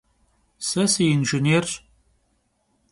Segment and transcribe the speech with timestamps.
[0.67, 1.71] Se sıinjjênêrş.